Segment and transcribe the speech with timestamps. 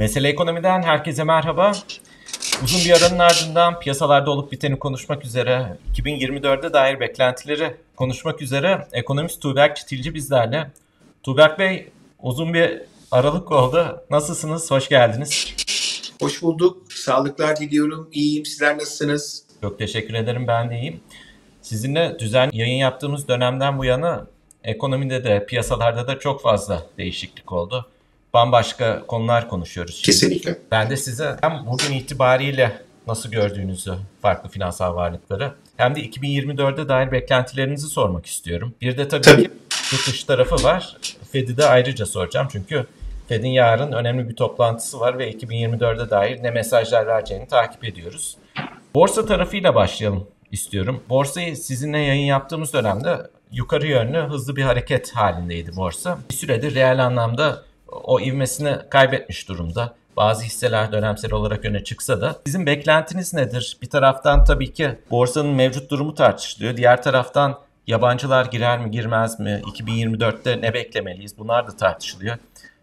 [0.00, 1.72] Mesele Ekonomi'den herkese merhaba.
[2.64, 9.42] Uzun bir aranın ardından piyasalarda olup biteni konuşmak üzere, 2024'e dair beklentileri konuşmak üzere ekonomist
[9.42, 10.70] Tuğberk Çitilci bizlerle.
[11.22, 11.88] Tuğberk Bey
[12.22, 14.04] uzun bir aralık oldu.
[14.10, 14.70] Nasılsınız?
[14.70, 15.54] Hoş geldiniz.
[16.20, 16.92] Hoş bulduk.
[16.92, 18.08] Sağlıklar diliyorum.
[18.12, 18.46] İyiyim.
[18.46, 19.44] Sizler nasılsınız?
[19.60, 20.46] Çok teşekkür ederim.
[20.46, 21.00] Ben de iyiyim.
[21.62, 24.26] Sizinle düzen yayın yaptığımız dönemden bu yana
[24.64, 27.86] ekonomide de piyasalarda da çok fazla değişiklik oldu.
[28.34, 29.94] Bambaşka konular konuşuyoruz.
[29.94, 30.06] Şimdi.
[30.06, 30.58] Kesinlikle.
[30.70, 32.72] Ben de size hem bugün itibariyle
[33.06, 38.74] nasıl gördüğünüzü farklı finansal varlıkları hem de 2024'e dair beklentilerinizi sormak istiyorum.
[38.80, 39.42] Bir de tabii, Tabii.
[39.42, 39.50] ki
[39.90, 40.96] tutuş tarafı var.
[41.32, 42.86] Fed'i de ayrıca soracağım çünkü
[43.28, 48.36] Fed'in yarın önemli bir toplantısı var ve 2024'e dair ne mesajlar vereceğini takip ediyoruz.
[48.94, 51.02] Borsa tarafıyla başlayalım istiyorum.
[51.08, 53.16] Borsayı sizinle yayın yaptığımız dönemde
[53.52, 56.18] yukarı yönlü hızlı bir hareket halindeydi borsa.
[56.30, 57.62] Bir süredir reel anlamda
[57.92, 59.94] o ivmesini kaybetmiş durumda.
[60.16, 63.76] Bazı hisseler dönemsel olarak öne çıksa da sizin beklentiniz nedir?
[63.82, 66.76] Bir taraftan tabii ki borsanın mevcut durumu tartışılıyor.
[66.76, 69.62] Diğer taraftan yabancılar girer mi girmez mi?
[69.66, 71.38] 2024'te ne beklemeliyiz?
[71.38, 72.36] Bunlar da tartışılıyor.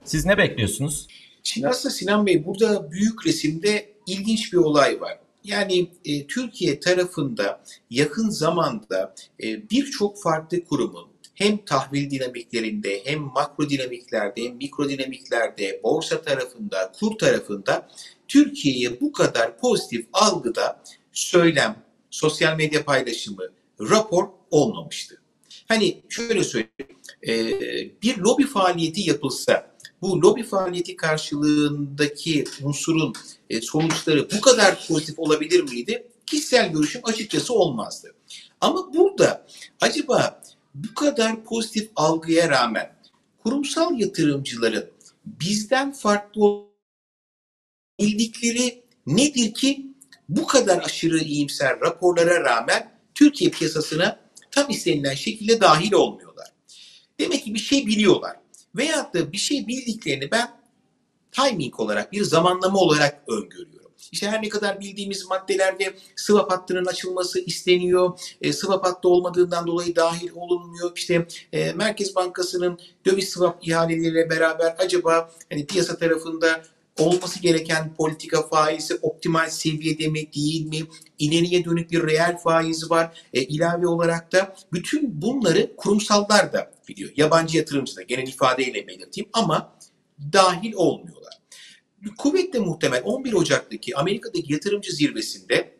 [0.03, 1.07] Siz ne bekliyorsunuz?
[1.43, 5.17] Şimdi aslında Sinan Bey burada büyük resimde ilginç bir olay var.
[5.43, 11.06] Yani e, Türkiye tarafında yakın zamanda e, birçok farklı kurumun
[11.37, 17.87] hem tahvil dinamiklerinde hem makro dinamiklerde hem mikro dinamiklerde borsa tarafında kur tarafında
[18.27, 23.43] Türkiye'ye bu kadar pozitif algıda söylem, sosyal medya paylaşımı,
[23.79, 25.21] rapor olmamıştı.
[25.67, 27.31] Hani şöyle söyleyeyim, e,
[28.01, 33.13] bir lobi faaliyeti yapılsa bu lobi faaliyeti karşılığındaki unsurun
[33.49, 36.07] e, sonuçları bu kadar pozitif olabilir miydi?
[36.25, 38.13] Kişisel görüşüm açıkçası olmazdı.
[38.61, 39.47] Ama burada
[39.81, 40.41] acaba
[40.77, 42.95] bu kadar pozitif algıya rağmen
[43.43, 44.91] kurumsal yatırımcıların
[45.25, 46.67] bizden farklı
[47.99, 49.93] bildikleri nedir ki
[50.29, 54.19] bu kadar aşırı iyimser raporlara rağmen Türkiye piyasasına
[54.51, 56.47] tam istenilen şekilde dahil olmuyorlar.
[57.19, 58.37] Demek ki bir şey biliyorlar.
[58.75, 60.61] Veyahut da bir şey bildiklerini ben
[61.31, 63.76] timing olarak, bir zamanlama olarak öngörüyorum.
[64.11, 69.95] İşte her ne kadar bildiğimiz maddelerde swap hattının açılması isteniyor, e, swap hattı olmadığından dolayı
[69.95, 70.91] dahil olunmuyor.
[70.95, 76.63] İşte e, Merkez Bankası'nın döviz swap ihaleleriyle beraber acaba hani piyasa tarafında
[76.99, 80.79] olması gereken politika faizi optimal seviyede mi değil mi?
[81.19, 83.23] İleriye dönük bir reel faiz var.
[83.33, 87.11] E, ilave olarak da bütün bunları kurumsallar da biliyor.
[87.15, 89.77] Yabancı yatırımcı da genel ifadeyle belirteyim ama
[90.33, 91.26] dahil olmuyorlar.
[92.17, 95.77] Kuvvetle muhtemel 11 Ocak'taki Amerika'daki yatırımcı zirvesinde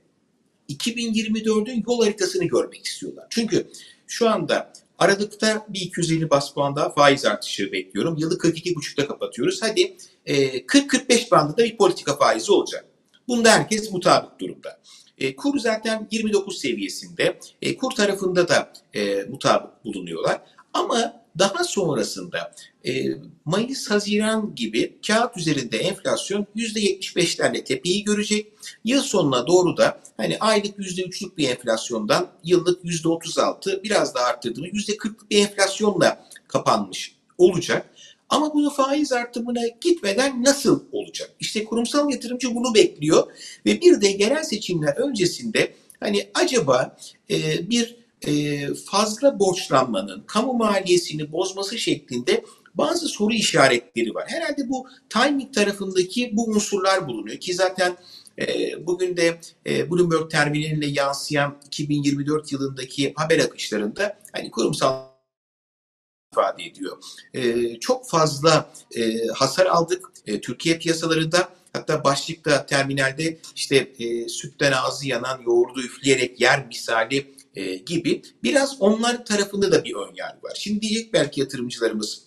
[0.70, 3.26] 2024'ün yol haritasını görmek istiyorlar.
[3.30, 3.68] Çünkü
[4.08, 8.18] şu anda Aralıkta bir 250 bas puan daha faiz artışı bekliyorum.
[8.18, 9.62] Yılı 42,5'ta kapatıyoruz.
[9.62, 12.86] Hadi e, 40-45 bandında bir politika faizi olacak.
[13.28, 14.80] Bunda herkes mutabık durumda.
[15.18, 17.40] E, kur zaten 29 seviyesinde.
[17.62, 20.42] E, kur tarafında da e, mutabık bulunuyorlar.
[20.74, 22.52] Ama daha sonrasında
[22.86, 23.06] e,
[23.46, 28.54] Mayıs-Haziran gibi kağıt üzerinde enflasyon %75'lerle tepeyi görecek.
[28.86, 35.30] Yıl sonuna doğru da hani aylık %3'lük bir enflasyondan yıllık %36 biraz daha arttırdığımız %40'lık
[35.30, 37.90] bir enflasyonla kapanmış olacak.
[38.30, 41.32] Ama bunu faiz artımına gitmeden nasıl olacak?
[41.40, 43.32] İşte kurumsal yatırımcı bunu bekliyor
[43.66, 46.98] ve bir de genel seçimler öncesinde hani acaba
[47.30, 52.46] e, bir e, fazla borçlanmanın kamu maliyesini bozması şeklinde
[52.76, 54.26] bazı soru işaretleri var.
[54.28, 57.98] Herhalde bu timing tarafındaki bu unsurlar bulunuyor ki zaten
[58.40, 65.08] e, bugün de e, Bloomberg terminaline yansıyan 2024 yılındaki haber akışlarında hani kurumsal
[66.34, 66.98] ifade ediyor.
[67.80, 68.72] Çok fazla
[69.36, 70.12] hasar aldık
[70.42, 71.50] Türkiye piyasalarında.
[71.74, 73.94] Hatta başlıkta terminalde işte
[74.30, 80.16] sütten ağzı yanan yoğurdu üfleyerek yer misali e, gibi biraz onlar tarafında da bir ön
[80.16, 80.54] yargı var.
[80.56, 82.22] Şimdi diyecek belki yatırımcılarımız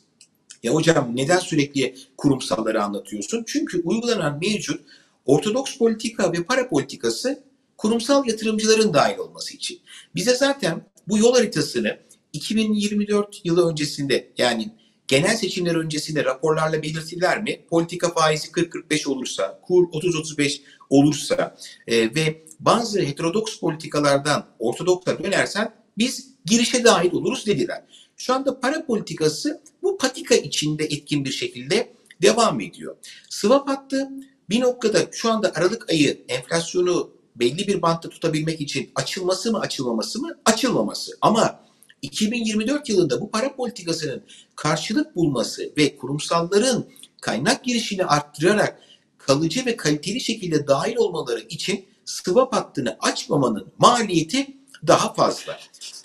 [0.62, 3.44] ya hocam neden sürekli kurumsalları anlatıyorsun?
[3.47, 4.81] Çünkü uygulanan mevcut
[5.25, 7.44] ortodoks politika ve para politikası
[7.77, 9.81] kurumsal yatırımcıların dahil olması için.
[10.15, 11.99] Bize zaten bu yol haritasını
[12.33, 14.71] 2024 yılı öncesinde yani
[15.11, 17.61] genel seçimler öncesinde raporlarla belirtirler mi?
[17.71, 20.61] Politika faizi 40-45 olursa, kur 30-35
[20.91, 27.85] olursa e, ve bazı heterodoks politikalardan ortodoksa dönersen biz girişe dahil oluruz dediler.
[28.17, 31.93] Şu anda para politikası bu patika içinde etkin bir şekilde
[32.23, 32.97] devam ediyor.
[33.29, 34.09] Swap hattı
[34.51, 40.21] bir noktada şu anda Aralık ayı enflasyonu belli bir bantta tutabilmek için açılması mı açılmaması
[40.21, 40.39] mı?
[40.45, 41.12] Açılmaması.
[41.21, 41.61] Ama
[42.02, 44.23] 2024 yılında bu para politikasının
[44.56, 46.85] karşılık bulması ve kurumsalların
[47.20, 48.81] kaynak girişini arttırarak
[49.19, 54.56] kalıcı ve kaliteli şekilde dahil olmaları için swap hattını açmamanın maliyeti
[54.87, 55.58] daha fazla.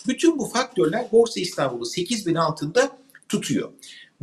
[0.08, 2.98] Bütün bu faktörler Borsa İstanbul'u 8000 altında
[3.30, 3.72] tutuyor.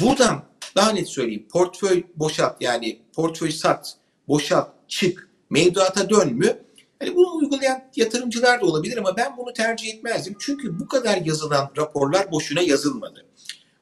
[0.00, 0.44] Buradan
[0.76, 3.96] daha net söyleyeyim portföy boşalt yani portföy sat,
[4.28, 6.62] boşalt, çık, mevduata dön mü?
[7.02, 10.36] Hani bunu uygulayan yatırımcılar da olabilir ama ben bunu tercih etmezdim.
[10.40, 13.26] Çünkü bu kadar yazılan raporlar boşuna yazılmadı.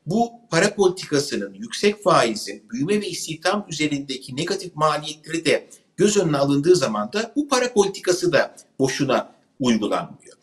[0.07, 6.77] Bu para politikasının, yüksek faizin, büyüme ve istihdam üzerindeki negatif maliyetleri de göz önüne alındığı
[6.77, 10.37] zaman da bu para politikası da boşuna uygulanmıyor.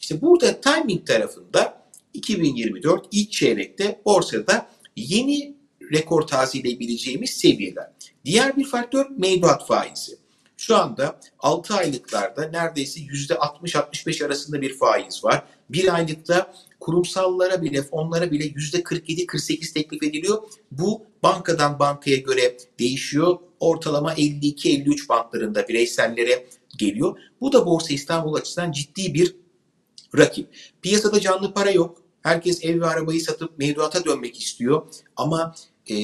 [0.00, 1.82] İşte burada timing tarafında
[2.14, 4.66] 2024 ilk çeyrekte borsada
[4.96, 5.56] yeni
[5.92, 7.90] rekor tazeleyebileceğimiz seviyeler.
[8.24, 10.23] Diğer bir faktör mevduat faizi.
[10.66, 15.42] Şu anda 6 aylıklarda neredeyse %60-65 arasında bir faiz var.
[15.70, 20.42] Bir aylıkta kurumsallara bile, fonlara bile %47-48 teklif ediliyor.
[20.70, 23.38] Bu bankadan bankaya göre değişiyor.
[23.60, 26.46] Ortalama 52-53 bantlarında bireysellere
[26.78, 27.18] geliyor.
[27.40, 29.36] Bu da Borsa İstanbul açısından ciddi bir
[30.18, 30.48] rakip.
[30.82, 32.02] Piyasada canlı para yok.
[32.22, 34.82] Herkes ev ve arabayı satıp mevduata dönmek istiyor.
[35.16, 35.54] Ama
[35.90, 35.96] e,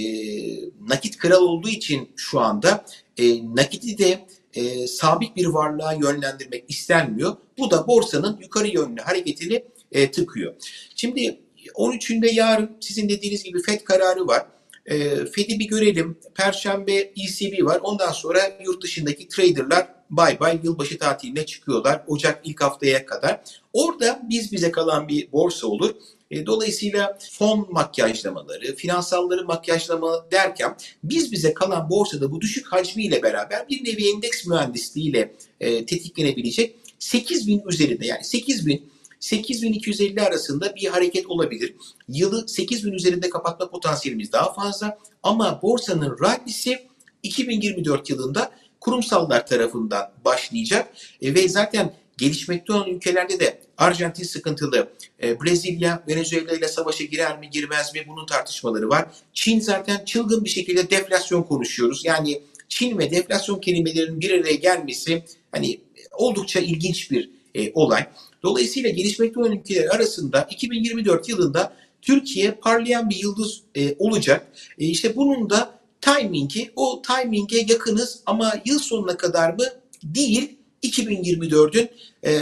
[0.89, 2.85] nakit kral olduğu için şu anda
[3.17, 7.37] e, nakiti de e, sabit bir varlığa yönlendirmek istenmiyor.
[7.59, 10.55] Bu da borsanın yukarı yönlü hareketini e, tıkıyor.
[10.95, 11.41] Şimdi
[11.75, 14.47] 13'ünde yarın sizin dediğiniz gibi FED kararı var.
[14.87, 16.19] E, FED'i bir görelim.
[16.35, 17.81] Perşembe ECB var.
[17.83, 22.05] Ondan sonra yurt dışındaki traderlar bay bay yılbaşı tatiline çıkıyorlar.
[22.07, 23.41] Ocak ilk haftaya kadar.
[23.73, 25.95] Orada biz bize kalan bir borsa olur.
[26.31, 33.69] E, dolayısıyla fon makyajlamaları, finansalları makyajlama derken biz bize kalan borsada bu düşük hacmiyle beraber
[33.69, 38.91] bir nevi endeks mühendisliğiyle e, tetiklenebilecek 8000 üzerinde yani 8000
[39.21, 41.75] 8250 arasında bir hareket olabilir.
[42.09, 46.79] Yılı 8000 üzerinde kapatma potansiyelimiz daha fazla ama borsanın rallisi
[47.23, 48.51] 2024 yılında
[48.81, 54.89] kurumsallar tarafından başlayacak e, ve zaten gelişmekte olan ülkelerde de Arjantin sıkıntılı,
[55.23, 59.07] e, Brezilya Venezuela ile savaşa girer mi girmez mi bunun tartışmaları var.
[59.35, 62.05] Çin zaten çılgın bir şekilde deflasyon konuşuyoruz.
[62.05, 65.81] Yani Çin ve deflasyon kelimelerinin bir araya gelmesi hani
[66.13, 68.07] oldukça ilginç bir e, olay.
[68.43, 74.47] Dolayısıyla gelişmekte olan ülkeler arasında 2024 yılında Türkiye parlayan bir yıldız e, olacak.
[74.79, 79.65] E, işte bunun da timingi, o timinge yakınız ama yıl sonuna kadar mı?
[80.05, 80.60] Değil.
[80.83, 81.91] 2024'ün
[82.23, 82.33] e,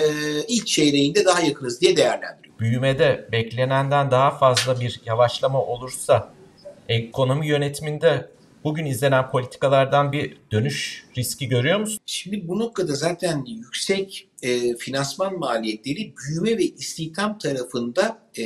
[0.48, 2.58] ilk çeyreğinde daha yakınız diye değerlendiriyor.
[2.60, 6.32] Büyümede beklenenden daha fazla bir yavaşlama olursa
[6.88, 8.28] ekonomi yönetiminde
[8.64, 12.00] bugün izlenen politikalardan bir dönüş riski görüyor musun?
[12.06, 18.44] Şimdi bu noktada zaten yüksek e, finansman maliyetleri büyüme ve istihdam tarafında e,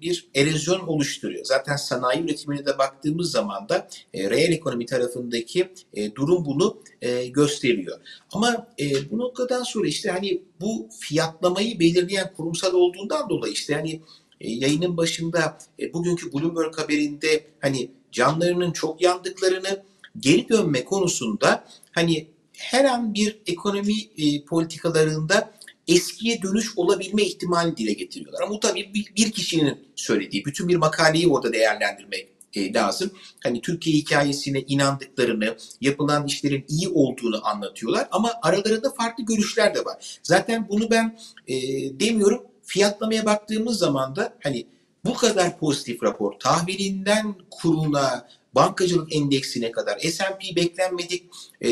[0.00, 1.44] bir erozyon oluşturuyor.
[1.44, 7.26] Zaten sanayi üretimine de baktığımız zaman da e, reel ekonomi tarafındaki e, durum bunu e,
[7.26, 8.00] gösteriyor.
[8.32, 14.00] Ama e, bu noktadan sonra işte hani bu fiyatlamayı belirleyen kurumsal olduğundan dolayı işte hani
[14.40, 19.82] e, yayının başında e, bugünkü Bloomberg haberinde hani canlarının çok yandıklarını
[20.20, 22.26] geri dönme konusunda hani
[22.56, 25.50] her an bir ekonomi e, politikalarında
[25.88, 28.42] eskiye dönüş olabilme ihtimali dile getiriyorlar.
[28.42, 33.10] Ama bu tabii bir, kişinin söylediği, bütün bir makaleyi orada değerlendirmek e, lazım.
[33.42, 40.18] Hani Türkiye hikayesine inandıklarını, yapılan işlerin iyi olduğunu anlatıyorlar ama aralarında farklı görüşler de var.
[40.22, 41.18] Zaten bunu ben
[41.48, 41.54] e,
[42.00, 42.42] demiyorum.
[42.62, 44.66] Fiyatlamaya baktığımız zaman da hani
[45.04, 51.24] bu kadar pozitif rapor tahvilinden kuruna, bankacılık endeksine kadar S&P beklenmedik
[51.60, 51.70] e,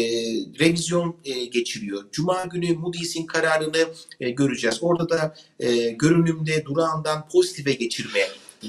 [0.60, 2.04] revizyon e, geçiriyor.
[2.12, 3.88] Cuma günü Moody's'in kararını
[4.20, 4.78] e, göreceğiz.
[4.82, 8.20] Orada da e, görünümde durağından pozitife geçirme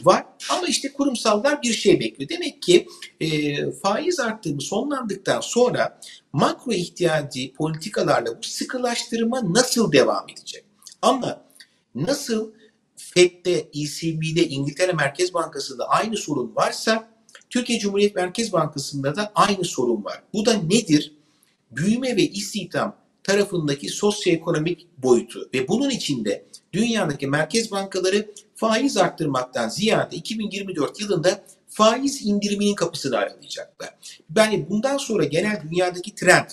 [0.04, 0.26] var.
[0.50, 2.30] Ama işte kurumsallar bir şey bekliyor.
[2.30, 2.88] Demek ki
[3.22, 6.00] e, faiz arttırımı sonlandıktan sonra
[6.34, 10.64] makro ihtiyacı politikalarla bu sıkılaştırma nasıl devam edecek?
[11.02, 11.42] Ama
[11.96, 12.52] nasıl
[13.14, 17.10] FED'de, ECB'de, İngiltere Merkez Bankası'nda aynı sorun varsa
[17.50, 20.24] Türkiye Cumhuriyet Merkez Bankası'nda da aynı sorun var.
[20.34, 21.14] Bu da nedir?
[21.72, 30.16] Büyüme ve istihdam tarafındaki sosyoekonomik boyutu ve bunun içinde dünyadaki merkez bankaları faiz arttırmaktan ziyade
[30.16, 33.90] 2024 yılında faiz indiriminin kapısını aralayacaklar.
[34.36, 36.50] Yani bundan sonra genel dünyadaki trend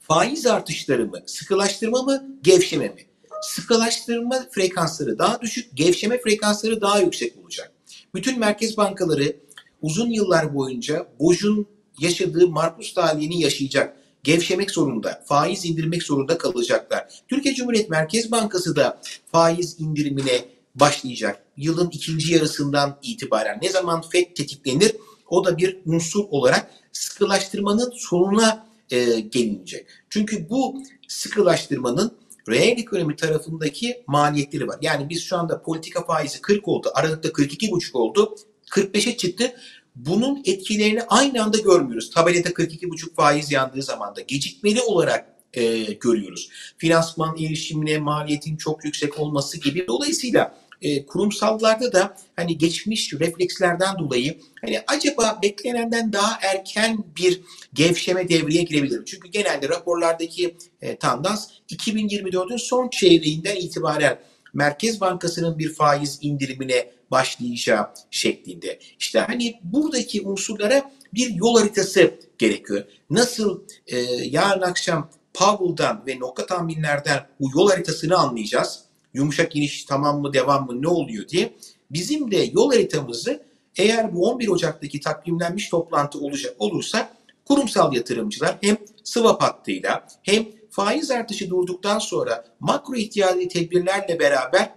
[0.00, 3.06] faiz artışları mı, sıkılaştırma mı, gevşeme mi?
[3.42, 7.72] Sıkılaştırma frekansları daha düşük, gevşeme frekansları daha yüksek olacak.
[8.14, 9.36] Bütün merkez bankaları
[9.82, 11.66] uzun yıllar boyunca Boj'un
[12.00, 13.96] yaşadığı Markus talihini yaşayacak.
[14.22, 17.08] Gevşemek zorunda, faiz indirmek zorunda kalacaklar.
[17.28, 19.00] Türkiye Cumhuriyet Merkez Bankası da
[19.32, 21.42] faiz indirimine başlayacak.
[21.56, 24.96] Yılın ikinci yarısından itibaren ne zaman FED tetiklenir
[25.28, 29.86] o da bir unsur olarak sıkılaştırmanın sonuna e, gelinecek.
[30.10, 32.12] Çünkü bu sıkılaştırmanın
[32.48, 34.78] reel ekonomi tarafındaki maliyetleri var.
[34.80, 36.90] Yani biz şu anda politika faizi 40 oldu.
[36.94, 38.34] Aralıkta 42,5 oldu.
[38.70, 39.52] 45'e çıktı.
[39.96, 42.10] Bunun etkilerini aynı anda görmüyoruz.
[42.10, 46.48] Tabelada 42,5 faiz yandığı zaman da gecikmeli olarak e, görüyoruz.
[46.78, 49.86] Finansman erişimine maliyetin çok yüksek olması gibi.
[49.86, 57.40] Dolayısıyla e, kurumsallarda da hani geçmiş reflekslerden dolayı hani acaba beklenenden daha erken bir
[57.74, 59.04] gevşeme devreye girebilir.
[59.04, 64.18] Çünkü genelde raporlardaki e, tandans 2024'ün son çeyreğinden itibaren
[64.54, 68.78] Merkez Bankası'nın bir faiz indirimine başlayacağı şeklinde.
[68.98, 72.84] İşte hani buradaki unsurlara bir yol haritası gerekiyor.
[73.10, 78.85] Nasıl e, yarın akşam Powell'dan ve nokta tahminlerden bu yol haritasını anlayacağız.
[79.16, 81.52] Yumuşak iniş tamam mı devam mı ne oluyor diye.
[81.90, 83.42] Bizim de yol haritamızı
[83.76, 87.10] eğer bu 11 Ocak'taki takvimlenmiş toplantı olacak olursa
[87.44, 94.70] kurumsal yatırımcılar hem swap hattıyla hem faiz artışı durduktan sonra makro ihtiyari tedbirlerle beraber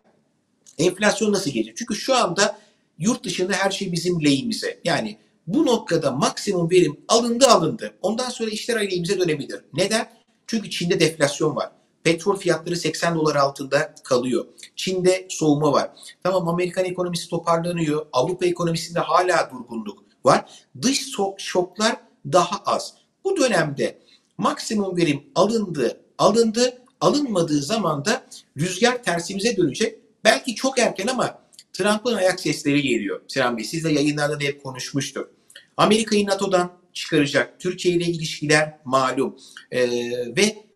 [0.77, 1.77] enflasyon nasıl gelecek?
[1.77, 2.59] Çünkü şu anda
[2.99, 4.79] yurt dışında her şey bizim lehimize.
[4.83, 5.17] Yani
[5.47, 7.93] bu noktada maksimum verim alındı alındı.
[8.01, 9.59] Ondan sonra işler aleyhimize dönebilir.
[9.73, 10.09] Neden?
[10.47, 11.71] Çünkü Çin'de deflasyon var.
[12.03, 14.45] Petrol fiyatları 80 dolar altında kalıyor.
[14.75, 15.91] Çin'de soğuma var.
[16.23, 18.05] Tamam Amerikan ekonomisi toparlanıyor.
[18.13, 20.45] Avrupa ekonomisinde hala durgunluk var.
[20.81, 22.93] Dış şoklar daha az.
[23.23, 23.99] Bu dönemde
[24.37, 28.25] maksimum verim alındı, alındı, alınmadığı zaman da
[28.57, 29.99] rüzgar tersimize dönecek.
[30.23, 31.39] Belki çok erken ama
[31.73, 33.21] Trump'ın ayak sesleri geliyor.
[33.27, 35.29] Sinan Bey siz de yayınlarda da hep konuşmuştuk.
[35.77, 37.59] Amerika'yı NATO'dan çıkaracak.
[37.59, 39.37] Türkiye ile ilişkiler malum.
[39.71, 39.89] Ee,
[40.37, 40.68] ve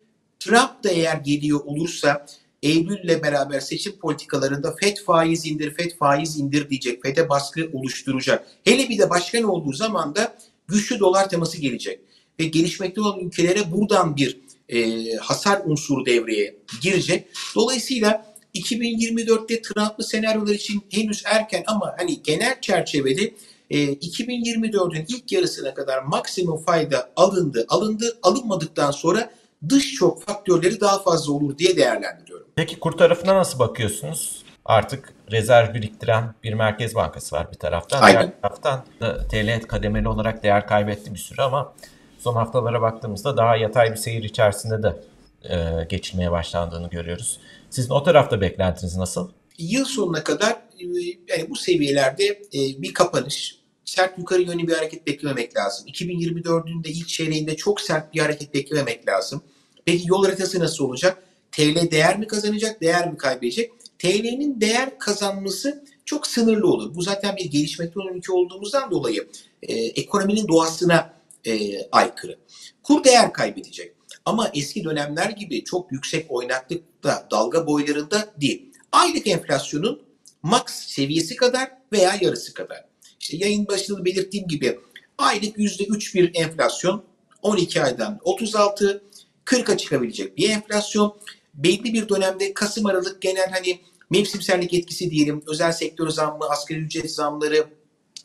[0.44, 2.26] Trump da eğer geliyor olursa
[2.62, 7.02] Eylül'le beraber seçim politikalarında FED faiz indir, FED faiz indir diyecek.
[7.02, 8.46] FED'e baskı oluşturacak.
[8.64, 10.36] Hele bir de başkan olduğu zaman da
[10.68, 12.00] güçlü dolar teması gelecek.
[12.40, 17.28] Ve gelişmekte olan ülkelere buradan bir e, hasar unsuru devreye girecek.
[17.54, 23.34] Dolayısıyla 2024'te Trump'lı senaryolar için henüz erken ama hani genel çerçevede
[23.70, 29.30] e, 2024'ün ilk yarısına kadar maksimum fayda alındı, alındı, alınmadıktan sonra
[29.68, 32.46] dış şok faktörleri daha fazla olur diye değerlendiriyorum.
[32.56, 34.44] Peki kur tarafına nasıl bakıyorsunuz?
[34.64, 38.02] Artık rezerv biriktiren bir merkez bankası var bir taraftan.
[38.02, 38.20] Aynen.
[38.20, 41.74] Diğer taraftan da TL kademeli olarak değer kaybetti bir süre ama
[42.18, 45.02] son haftalara baktığımızda daha yatay bir seyir içerisinde de
[45.50, 47.40] e, geçilmeye başlandığını görüyoruz.
[47.70, 49.30] Sizin o tarafta beklentiniz nasıl?
[49.58, 50.84] Yıl sonuna kadar e,
[51.28, 55.86] yani bu seviyelerde e, bir kapanış, sert yukarı yönlü bir hareket beklememek lazım.
[55.88, 59.42] 2024'ün de ilk çeyreğinde çok sert bir hareket beklememek lazım.
[59.84, 61.22] Peki yol haritası nasıl olacak?
[61.52, 63.72] TL değer mi kazanacak, değer mi kaybedecek?
[63.98, 66.94] TL'nin değer kazanması çok sınırlı olur.
[66.94, 69.28] Bu zaten bir gelişmekte olan ülke olduğumuzdan dolayı
[69.62, 71.14] e, ekonominin doğasına
[71.46, 72.38] e, aykırı.
[72.82, 73.94] Kur değer kaybedecek.
[74.24, 78.72] Ama eski dönemler gibi çok yüksek oynaklıkta, dalga boylarında değil.
[78.92, 80.02] Aylık enflasyonun
[80.42, 82.84] max seviyesi kadar veya yarısı kadar.
[83.20, 84.78] İşte yayın başında belirttiğim gibi
[85.18, 87.04] aylık %3 bir enflasyon
[87.42, 89.02] 12 aydan 36
[89.44, 91.16] 40'a çıkabilecek bir enflasyon.
[91.54, 97.10] Belli bir dönemde Kasım Aralık genel hani mevsimsellik etkisi diyelim özel sektör zammı, asgari ücret
[97.10, 97.66] zamları,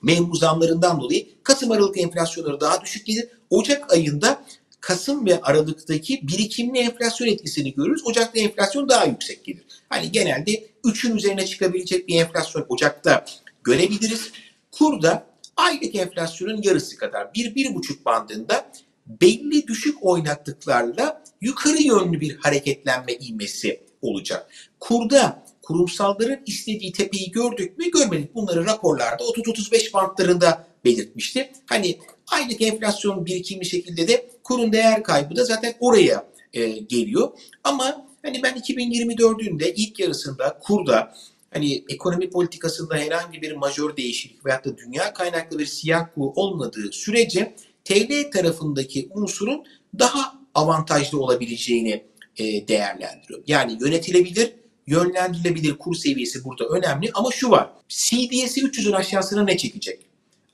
[0.01, 3.27] memur zamlarından dolayı Kasım Aralık enflasyonları daha düşük gelir.
[3.49, 4.45] Ocak ayında
[4.81, 8.01] Kasım ve Aralık'taki birikimli enflasyon etkisini görürüz.
[8.05, 9.63] Ocak'ta enflasyon daha yüksek gelir.
[9.89, 13.25] Hani genelde 3'ün üzerine çıkabilecek bir enflasyon Ocak'ta
[13.63, 14.31] görebiliriz.
[14.71, 18.71] Kurda aylık enflasyonun yarısı kadar 1-1,5 bandında
[19.09, 24.51] belli düşük oynaklıklarla yukarı yönlü bir hareketlenme ivmesi olacak.
[24.79, 28.35] Kurda kurumsalların istediği tepeyi gördük mü görmedik.
[28.35, 31.51] Bunları raporlarda 30-35 bantlarında belirtmişti.
[31.65, 31.99] Hani
[32.31, 37.29] aylık enflasyon birikimli şekilde de kurun değer kaybı da zaten oraya e, geliyor.
[37.63, 41.13] Ama hani ben 2024'ün de ilk yarısında kurda
[41.51, 46.91] hani ekonomi politikasında herhangi bir majör değişiklik veyahut da dünya kaynaklı bir siyah kuğu olmadığı
[46.91, 47.55] sürece
[47.89, 49.63] TL tarafındaki unsurun
[49.99, 52.03] daha avantajlı olabileceğini
[52.37, 53.45] e, değerlendiriyorum.
[53.47, 54.53] Yani yönetilebilir,
[54.87, 57.69] yönlendirilebilir kur seviyesi burada önemli ama şu var.
[57.87, 60.05] CDS'i 300'ün aşağısına ne çekecek?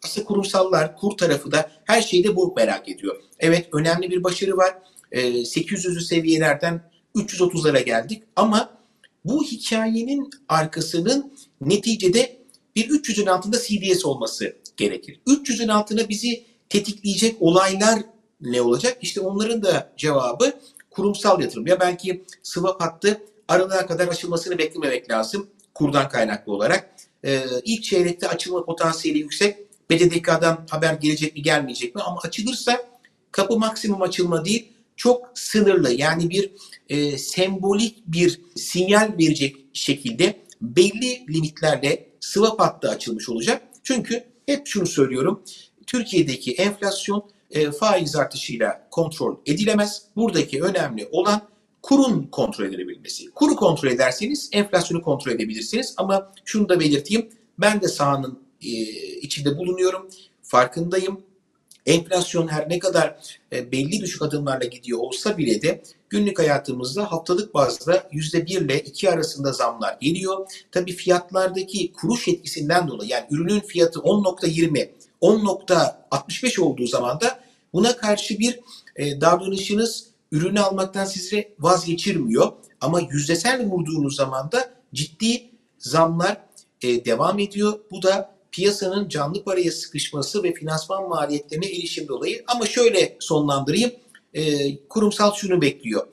[0.04, 3.22] Aslında kurumsallar, kur tarafı da her şeyde bu merak ediyor.
[3.40, 4.76] Evet önemli bir başarı var.
[5.12, 6.82] E, 800'lü seviyelerden
[7.16, 8.78] 330'lara geldik ama
[9.26, 12.38] bu hikayenin arkasının neticede
[12.76, 15.20] bir 300'ün altında CDS olması gerekir.
[15.28, 18.00] 300'ün altına bizi tetikleyecek olaylar
[18.42, 18.98] ne olacak?
[19.02, 20.54] İşte onların da cevabı
[20.92, 21.68] kurumsal yatırım.
[21.68, 26.90] Ya belki swap hattı aralığa kadar açılmasını beklememek lazım kurdan kaynaklı olarak.
[27.26, 29.58] Ee, ilk çeyrekte açılma potansiyeli yüksek.
[29.90, 32.02] BDDK'dan haber gelecek mi gelmeyecek mi?
[32.02, 32.86] Ama açılırsa
[33.32, 36.52] kapı maksimum açılma değil, çok sınırlı yani bir
[36.90, 43.62] e, sembolik bir sinyal verecek şekilde belli limitlerle swap hattı açılmış olacak.
[43.84, 45.44] Çünkü hep şunu söylüyorum.
[45.88, 50.02] Türkiye'deki enflasyon e, faiz artışıyla kontrol edilemez.
[50.16, 51.42] Buradaki önemli olan
[51.82, 53.32] kurun kontrol edilebilmesi.
[53.32, 55.94] Kuru kontrol ederseniz enflasyonu kontrol edebilirsiniz.
[55.98, 57.30] Ama şunu da belirteyim.
[57.60, 58.70] Ben de sahanın e,
[59.22, 60.10] içinde bulunuyorum.
[60.44, 61.22] Farkındayım.
[61.86, 63.16] Enflasyon her ne kadar
[63.54, 69.10] e, belli düşük adımlarla gidiyor olsa bile de günlük hayatımızda haftalık bazda %1 ile 2
[69.10, 70.48] arasında zamlar geliyor.
[70.72, 74.90] Tabii fiyatlardaki kuruş etkisinden dolayı yani ürünün fiyatı 10.20,
[75.26, 77.40] 10.65 olduğu zaman da
[77.74, 78.60] buna karşı bir
[78.96, 82.52] e, davranışınız ürünü almaktan sizi vazgeçirmiyor.
[82.82, 86.38] Ama yüzdesel vurduğunuz zaman da ciddi zamlar
[86.82, 87.80] e, devam ediyor.
[87.92, 92.44] Bu da piyasanın canlı paraya sıkışması ve finansman maliyetlerine erişim dolayı.
[92.48, 93.92] Ama şöyle sonlandırayım.
[94.34, 96.08] E, kurumsal şunu bekliyor.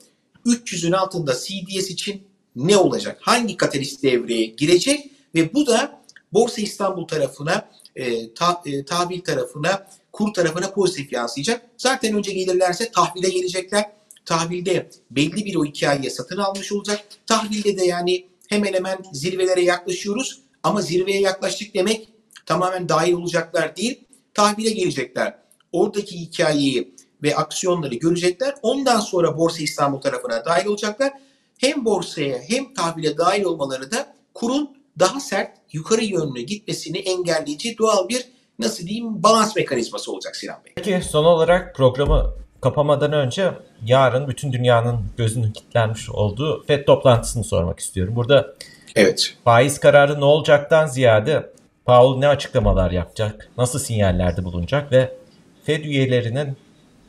[0.45, 2.23] 300'ün altında CDS için
[2.55, 3.17] ne olacak?
[3.21, 5.11] Hangi katalist devreye girecek?
[5.35, 6.03] Ve bu da
[6.33, 11.65] Borsa İstanbul tarafına, e, ta, e, tahvil tarafına, kur tarafına pozitif yansıyacak.
[11.77, 13.91] Zaten önce gelirlerse tahvile gelecekler.
[14.25, 16.99] Tahvilde belli bir o hikayeye satın almış olacak.
[17.25, 20.41] Tahvilde de yani hemen hemen zirvelere yaklaşıyoruz.
[20.63, 22.09] Ama zirveye yaklaştık demek
[22.45, 24.03] tamamen dahil olacaklar değil.
[24.33, 25.39] Tahvile gelecekler.
[25.71, 28.55] Oradaki hikayeyi ve aksiyonları görecekler.
[28.61, 31.13] Ondan sonra Borsa İstanbul tarafına dahil olacaklar.
[31.57, 38.09] Hem borsaya hem tahvile dahil olmaları da kurun daha sert yukarı yönlü gitmesini engelleyici doğal
[38.09, 38.25] bir
[38.59, 40.73] nasıl diyeyim balans mekanizması olacak Sinan Bey.
[40.75, 43.51] Peki son olarak programı kapamadan önce
[43.85, 48.15] yarın bütün dünyanın gözünün kilitlenmiş olduğu FED toplantısını sormak istiyorum.
[48.15, 48.53] Burada
[48.95, 49.35] Evet.
[49.43, 51.53] faiz kararı ne olacaktan ziyade
[51.85, 55.17] Powell ne açıklamalar yapacak, nasıl sinyallerde bulunacak ve
[55.63, 56.57] Fed üyelerinin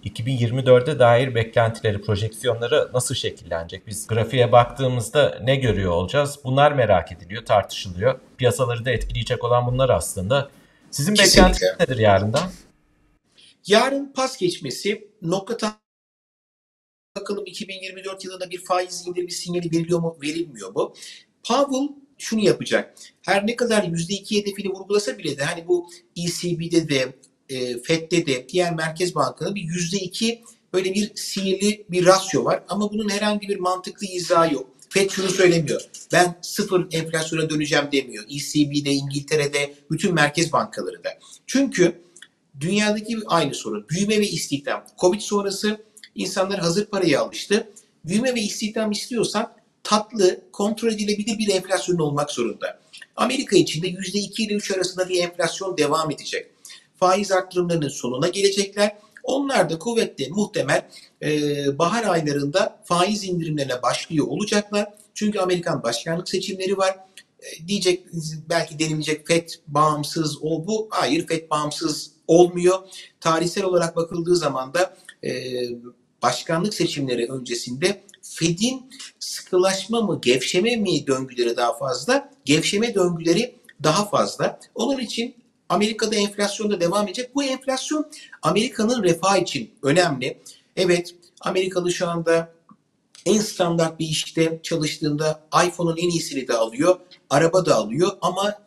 [0.05, 3.87] 2024'e dair beklentileri, projeksiyonları nasıl şekillenecek?
[3.87, 6.39] Biz grafiğe baktığımızda ne görüyor olacağız?
[6.45, 8.21] Bunlar merak ediliyor, tartışılıyor.
[8.39, 10.51] Piyasaları da etkileyecek olan bunlar aslında.
[10.91, 11.43] Sizin Kesinlikle.
[11.43, 12.51] beklentiniz nedir yarından?
[13.67, 15.81] Yarın pas geçmesi nokta
[17.17, 20.95] bakalım 2024 yılında bir faiz indirimi sinyali veriliyor mu verilmiyor mu?
[21.49, 21.89] Powell
[22.19, 22.95] şunu yapacak.
[23.23, 27.15] Her ne kadar %2 hedefini vurgulasa bile de hani bu ECB'de de
[27.49, 30.39] e, FED'de de diğer merkez bankalarında bir %2
[30.73, 32.63] böyle bir sihirli bir rasyo var.
[32.69, 34.71] Ama bunun herhangi bir mantıklı izahı yok.
[34.89, 35.81] FED şunu söylemiyor.
[36.13, 38.25] Ben sıfır enflasyona döneceğim demiyor.
[38.25, 41.11] ECB'de, İngiltere'de, bütün merkez bankaları da.
[41.47, 42.01] Çünkü
[42.61, 43.87] dünyadaki aynı sorun.
[43.89, 44.85] Büyüme ve istihdam.
[45.01, 47.69] Covid sonrası insanlar hazır paraya alıştı.
[48.05, 49.53] Büyüme ve istihdam istiyorsan
[49.83, 52.81] tatlı, kontrol edilebilir bir enflasyon olmak zorunda.
[53.17, 56.47] Amerika için de %2 ile 3 arasında bir enflasyon devam edecek.
[57.05, 58.97] Faiz arttırımlarının sonuna gelecekler.
[59.23, 60.89] Onlar da kuvvetli muhtemel
[61.23, 61.29] e,
[61.79, 64.95] bahar aylarında faiz indirimlerine başlıyor olacaklar.
[65.15, 66.97] Çünkü Amerikan başkanlık seçimleri var.
[67.39, 68.07] E, diyecek
[68.49, 70.89] belki denilecek FED bağımsız o bu.
[70.91, 72.79] Hayır FED bağımsız olmuyor.
[73.21, 75.31] Tarihsel olarak bakıldığı zaman da e,
[76.23, 84.61] başkanlık seçimleri öncesinde Fed'in sıkılaşma mı, gevşeme mi döngüleri daha fazla, gevşeme döngüleri daha fazla.
[84.75, 87.35] Onun için Amerika'da enflasyon da devam edecek.
[87.35, 88.07] Bu enflasyon
[88.43, 90.39] Amerika'nın refah için önemli.
[90.77, 92.53] Evet, Amerikalı şu anda
[93.27, 97.01] en standart bir işte çalıştığında iPhone'un en iyisini de alıyor,
[97.31, 98.65] araba da alıyor ama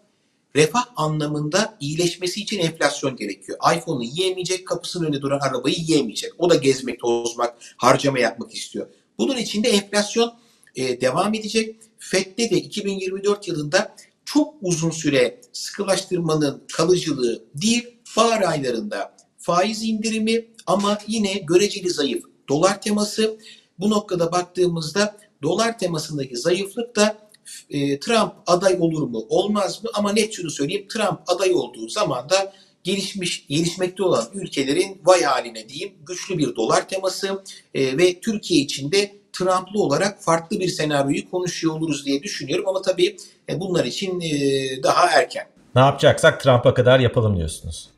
[0.55, 3.57] refah anlamında iyileşmesi için enflasyon gerekiyor.
[3.77, 6.31] iPhone'u yiyemeyecek, kapısının önünde duran arabayı yiyemeyecek.
[6.37, 8.87] O da gezmek, tozmak, harcama yapmak istiyor.
[9.17, 10.33] Bunun için de enflasyon
[10.75, 11.75] e, devam edecek.
[11.99, 13.95] FED'de de 2024 yılında
[14.27, 17.87] çok uzun süre sıkılaştırmanın kalıcılığı değil,
[18.17, 23.37] bahar aylarında faiz indirimi ama yine göreceli zayıf dolar teması.
[23.79, 27.29] Bu noktada baktığımızda dolar temasındaki zayıflık da
[27.69, 32.29] e, Trump aday olur mu olmaz mı ama net şunu söyleyeyim Trump aday olduğu zaman
[32.29, 38.61] da gelişmiş gelişmekte olan ülkelerin vay haline diyeyim güçlü bir dolar teması e, ve Türkiye
[38.61, 43.17] için de Trump'lı olarak farklı bir senaryoyu konuşuyor oluruz diye düşünüyorum ama tabii
[43.49, 44.29] e, bunlar için e,
[44.83, 45.47] daha erken.
[45.75, 47.89] Ne yapacaksak Trump'a kadar yapalım diyorsunuz.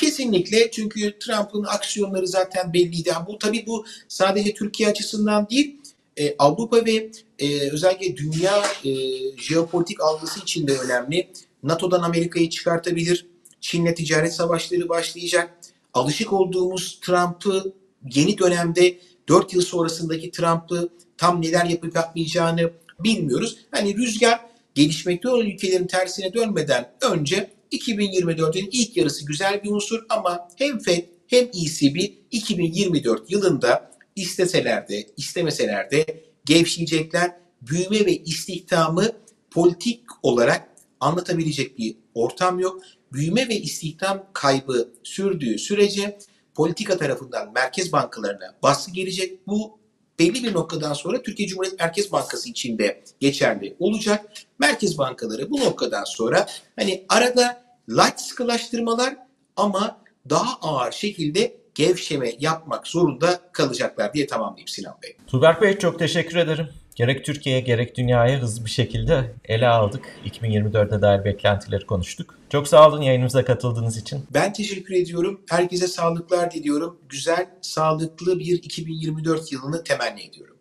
[0.00, 3.12] Kesinlikle çünkü Trump'ın aksiyonları zaten belliydi.
[3.26, 5.76] Bu tabii bu sadece Türkiye açısından değil
[6.16, 8.90] e, Avrupa ve e, özellikle dünya e,
[9.36, 11.28] jeopolitik algısı için de önemli.
[11.62, 13.26] NATO'dan Amerika'yı çıkartabilir.
[13.60, 15.50] Çin'le ticaret savaşları başlayacak.
[15.94, 17.72] Alışık olduğumuz Trump'ı
[18.14, 18.98] yeni dönemde
[19.32, 23.58] 4 yıl sonrasındaki Trump'ı tam neler yapıp yapmayacağını bilmiyoruz.
[23.70, 24.40] Hani rüzgar
[24.74, 31.04] gelişmekte olan ülkelerin tersine dönmeden önce 2024'ün ilk yarısı güzel bir unsur ama hem FED
[31.26, 31.96] hem ECB
[32.30, 37.36] 2024 yılında isteseler de istemeseler de gevşeyecekler.
[37.62, 39.12] Büyüme ve istihdamı
[39.50, 40.68] politik olarak
[41.00, 42.82] anlatabilecek bir ortam yok.
[43.12, 46.18] Büyüme ve istihdam kaybı sürdüğü sürece
[46.54, 49.46] politika tarafından merkez bankalarına baskı gelecek.
[49.46, 49.78] Bu
[50.18, 54.32] belli bir noktadan sonra Türkiye Cumhuriyet Merkez Bankası içinde geçerli olacak.
[54.58, 59.16] Merkez bankaları bu noktadan sonra hani arada light sıkılaştırmalar
[59.56, 65.16] ama daha ağır şekilde gevşeme yapmak zorunda kalacaklar diye tamamlayayım Sinan Bey.
[65.26, 66.68] Tuğberk Bey çok teşekkür ederim.
[66.96, 70.04] Gerek Türkiye'ye gerek dünyaya hızlı bir şekilde ele aldık.
[70.24, 72.38] 2024'e dair beklentileri konuştuk.
[72.50, 74.24] Çok sağ olun yayınımıza katıldığınız için.
[74.34, 75.40] Ben teşekkür ediyorum.
[75.48, 76.98] Herkese sağlıklar diliyorum.
[77.08, 80.51] Güzel, sağlıklı bir 2024 yılını temenni ediyorum.